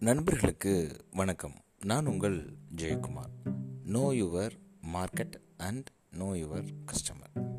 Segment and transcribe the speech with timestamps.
[0.00, 1.54] நண்பர்களுக்கு வணக்கம்.
[1.84, 3.52] நான் உங்கள் Jayakumar.
[3.84, 4.50] Know your
[4.94, 7.58] market and know your customer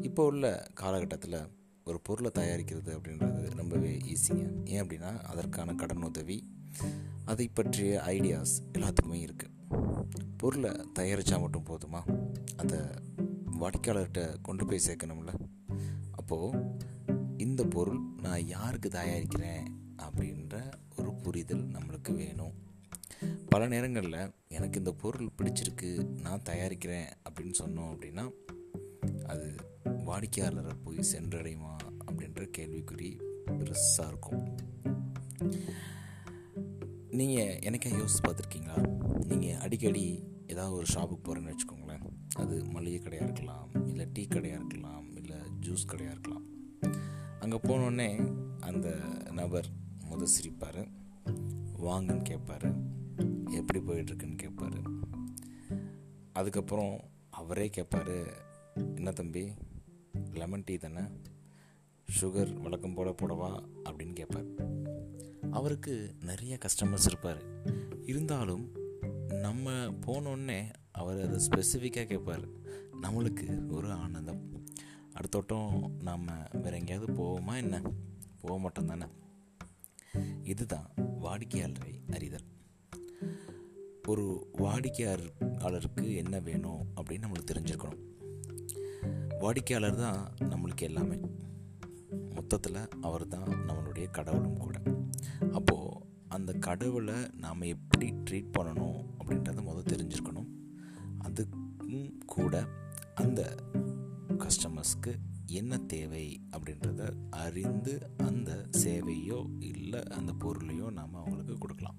[0.00, 1.48] இப்போ உள்ள காலகட்டத்தில்
[1.84, 6.52] ஒரு பொருளை தயாரிக்கிறது அப்படின்றது ரொம்பவே ஈஸிங்க ஏன் அப்படின்னா அதற்கான கடன் உதவி
[7.24, 9.76] அதை பற்றிய ஐடியாஸ் எல்லாத்துக்குமே இருக்குது
[10.36, 12.28] பொருளை தயாரித்தா மட்டும் போதுமா?
[12.56, 12.78] அதை
[13.60, 15.34] வாடிக்கையாளர்கிட்ட கொண்டு போய் சேர்க்கணும்ல?
[16.10, 16.76] அப்போது
[17.36, 20.72] இந்த பொருள் நான் யாருக்கு தயாரிக்கிறேன் அப்படின்ற
[21.22, 22.54] புரிதல் நம்மளுக்கு வேணும்.
[23.48, 25.88] பல நேரங்களில் எனக்கு இந்த பொருள் பிடிச்சிருக்கு
[26.20, 28.24] நான் தயாரிக்கிறேன் அப்படின்னு சொன்னோம் அப்படின்னா
[29.24, 29.48] அது
[30.06, 31.74] வாடிக்கையாளரை போய் சென்றடையுமா
[32.06, 33.10] அப்படின்ற கேள்விக்குறி
[33.58, 34.44] பெருசாக இருக்கும்.
[37.20, 38.78] நீங்கள் எனக்கே யோசிச்சு பார்த்துருக்கீங்களா?
[39.26, 40.04] நீங்கள் அடிக்கடி
[40.46, 42.06] ஏதாவது ஒரு ஷாப்புக்கு போகிறேன்னு வச்சுக்கோங்களேன்.
[42.36, 46.46] அது மளிகை கடையாக இருக்கலாம் இல்லை டீ கடையாக இருக்கலாம் இல்லை ஜூஸ் கடையாக இருக்கலாம்.
[47.40, 48.08] அங்கே போனோடனே
[48.60, 48.88] அந்த
[49.30, 49.68] நபர்
[50.10, 50.82] முத சிரிப்பார்.
[51.82, 52.74] வாங்கன்னு கேட்பார்
[53.50, 54.80] எப்படி போயிட்டுருக்குன்னு கேட்பார்
[56.32, 57.00] அதுக்கப்புறம்
[57.30, 58.12] அவரே கேட்பார்
[58.74, 59.52] என்ன தம்பி
[60.32, 61.00] லெமன் டீ தானே?
[62.20, 63.64] சுகர் வழக்கம் போட போடவா?
[63.84, 64.68] அப்படின்னு கேட்பார்
[65.50, 67.42] அவருக்கு நிறைய கஸ்டமர்ஸ் இருப்பார்.
[68.04, 68.72] இருந்தாலும்
[69.28, 72.48] நம்ம போனோடனே அவர் அதை ஸ்பெசிஃபிக்காக கேட்பார்
[73.02, 74.64] நம்மளுக்கு ஒரு ஆனந்தம்.
[75.14, 77.82] அடுத்தோட்டம் நாம் வேற எங்கேயாவது போவோமா என்ன?
[78.40, 79.04] போக மாட்டோம் தானே?
[80.44, 82.46] இதுதான் வாடிக்கையாளரை அறிதல்.
[84.06, 87.98] ஒரு வாடிக்கையாளருக்கு என்ன வேணும் அப்படின்னு நம்மளுக்கு தெரிஞ்சிருக்கணும்.
[89.38, 91.20] வாடிக்கையாளர் தான் நம்மளுக்கு எல்லாமே.
[92.34, 94.82] மொத்தத்தில் அவர் தான் நம்மளுடைய கடவுளும் கூட.
[95.52, 100.46] அப்போது அந்த கடவுளை நாம் எப்படி ட்ரீட் பண்ணணும் அப்படின்றத முதல் தெரிஞ்சிருக்கணும்.
[101.24, 102.66] அதுக்கும் கூட
[103.14, 103.54] அந்த
[104.28, 105.14] கஸ்டமர்ஸ்க்கு
[105.50, 111.98] என்ன தேவை அப்படின்றத அறிந்து அந்த சேவையோ இல்லை அந்த பொருளையோ நாம் அவங்களுக்கு கொடுக்கலாம்.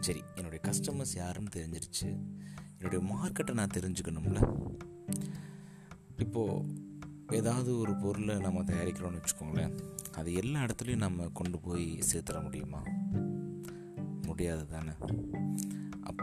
[0.00, 2.10] சரி என்னுடைய கஸ்டமர்ஸ் யாருன்னு தெரிஞ்சிருச்சு.
[2.78, 4.40] என்னுடைய மார்க்கெட்டை நான் தெரிஞ்சுக்கணும்ல.
[6.16, 6.64] இப்போது
[7.32, 9.74] ஏதாவது ஒரு பொருளை நம்ம தயாரிக்கிறோம்னு வச்சுக்கோங்களேன்.
[10.12, 12.82] அது எல்லா இடத்துலையும் நம்ம கொண்டு போய் சேர்த்துட முடியுமா?
[14.26, 14.92] முடியாது தானே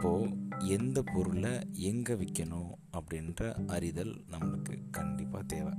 [0.02, 1.50] அப்போது எந்த பொருளை
[1.88, 3.40] எங்கே விற்கணும் அப்படின்ற
[3.74, 5.72] அறிதல் நம்மளுக்கு கண்டிப்பாக தேவை.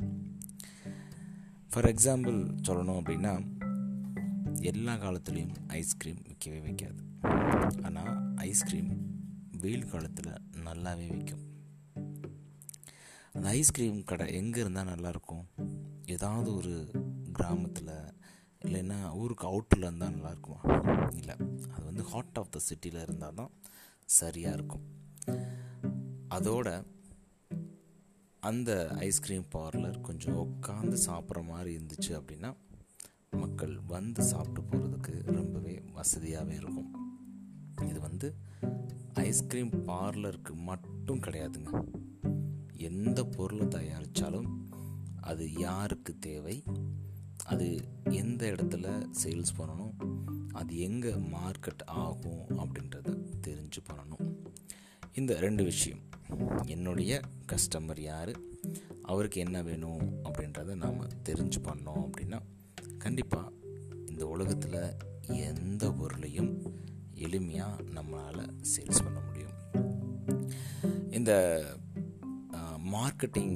[1.71, 2.37] ஃபார் எக்ஸாம்பிள்
[2.67, 3.31] சொல்லணும் அப்படின்னா
[4.71, 7.01] எல்லா காலத்துலேயும் ஐஸ்கிரீம் விற்கவே வைக்காது.
[7.81, 8.13] ஆனால்
[8.49, 8.91] ஐஸ்கிரீம்
[9.63, 10.31] வெயில் காலத்தில்
[10.67, 11.43] நல்லாவே விற்கும்
[13.33, 15.45] அந்த ஐஸ்கிரீம் கடை எங்கே இருந்தால் நல்லாயிருக்கும்
[16.17, 16.75] ஏதாவது ஒரு
[17.39, 17.93] கிராமத்தில்
[18.61, 20.61] இல்லைன்னா ஊருக்கு அவுட்டில் இருந்தால் நல்லாயிருக்குமா
[21.21, 21.37] இல்லை.
[21.73, 23.53] அது வந்து ஹார்ட் ஆஃப் த சிட்டியில் இருந்தால் தான்
[24.11, 24.85] சரியாக இருக்கும்.
[26.29, 26.83] அதோட
[28.39, 32.51] அந்த ஐஸ்கிரீம் பார்லர் கொஞ்சம் உட்காந்து சாப்பிட்ற மாதிரி இருந்துச்சு அப்படின்னா
[33.31, 36.89] மக்கள் வந்து சாப்பிட்டு போகிறதுக்கு ரொம்பவே வசதியாகவே இருக்கும்.
[37.89, 38.29] இது வந்து
[39.13, 41.71] ஐஸ்கிரீம் பார்லருக்கு மட்டும் கிடையாதுங்க.
[42.73, 44.51] எந்த பொருளை தயாரித்தாலும்
[45.21, 46.63] அது யாருக்கு தேவை?
[47.51, 47.67] அது
[48.21, 48.87] எந்த இடத்துல
[49.23, 49.95] சேல்ஸ் பண்ணணும்
[50.51, 53.09] அது எங்கே மார்க்கெட் ஆகும் அப்படின்றத
[53.47, 54.29] தெரிஞ்சு பண்ணணும்.
[55.13, 56.01] இந்த ரெண்டு விஷயம்.
[56.65, 58.31] என்னுடைய கஸ்டமர் யார்
[59.01, 62.39] அவருக்கு என்ன வேணும் அப்படின்றத நாம் தெரிஞ்சு பண்ணோம் அப்படின்னா
[62.97, 63.53] கண்டிப்பாக
[64.05, 64.95] இந்த உலகத்தில்
[65.25, 66.53] எந்த பொருளையும்
[67.25, 69.57] எளிமையாக நம்மளால் சேல்ஸ் பண்ண முடியும்.
[71.09, 71.31] இந்த
[72.95, 73.55] மார்க்கெட்டிங்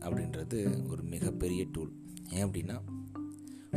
[0.00, 1.92] அப்படின்றது ஒரு மிகப்பெரிய டூல்
[2.30, 2.76] ஏன் அப்படின்னா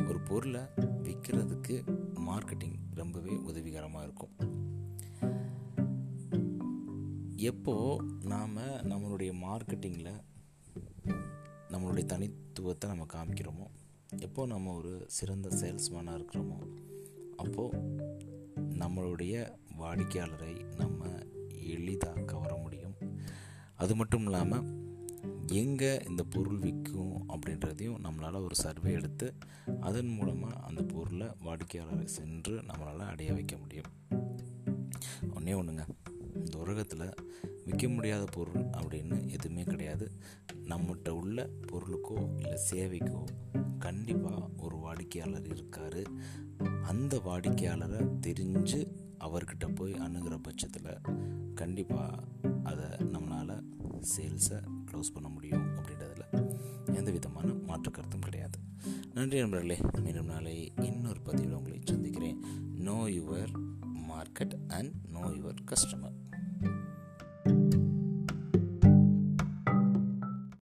[0.06, 1.76] ஒரு பொருளை விற்கிறதுக்கு
[2.28, 4.36] மார்க்கெட்டிங் ரொம்பவே உதவிகரமாக இருக்கும்.
[7.36, 10.22] எப்போ நாம் நம்மளுடைய மார்க்கெட்டிங்கில்
[11.70, 13.68] நம்மளுடைய தனித்துவத்தை நம்ம காமிக்கிறோமோ
[14.18, 16.60] எப்போ நம்ம ஒரு சிறந்த சேல்ஸ்மேனாக இருக்கிறோமோ
[17.36, 17.78] அப்போது
[18.56, 21.06] நம்மளுடைய வாடிக்கையாளரை நம்ம
[21.68, 22.96] எளிதாக கவர முடியும்.
[23.76, 24.87] அது மட்டும் இல்லாமல்
[25.46, 29.34] எங்கே இந்த பொருள் விற்கும் அப்படின்றதையும் நம்மளால் ஒரு சர்வே எடுத்து
[29.80, 33.92] அதன் மூலமாக அந்த பொருளை வாடிக்கையாளரை சென்று நம்மளால் அடைய வைக்க முடியும்.
[35.34, 35.86] ஒன்றே ஒன்றுங்க
[36.34, 37.14] இந்த உலகத்தில்
[37.66, 40.12] விற்க முடியாத பொருள் அப்படின்னு எதுவுமே கிடையாது.
[40.66, 43.24] நம்மகிட்ட உள்ள பொருளுக்கோ இல்லை சேவைக்கோ
[43.80, 46.02] கண்டிப்பாக ஒரு வாடிக்கையாளர் இருக்கார்.
[46.82, 48.88] அந்த வாடிக்கையாளரை தெரிஞ்சு
[49.20, 51.02] அவர்கிட்ட போய் அணுகிற பட்சத்தில்
[51.56, 52.24] கண்டிப்பாக
[52.64, 53.64] அதை நம்மளால்
[54.16, 58.60] சேல்ஸை க்ளோஸ் பண்ண முடியும் அப்படின்றதில் எந்த விதமான மாற்று கருத்தும் கிடையாது.
[59.14, 62.40] நன்றி நண்பர்களே மீண்டும் நாளை இன்னொரு பதிவில் உங்களை சந்திக்கிறேன்.
[62.76, 63.54] Know your
[64.10, 66.16] market and know your customer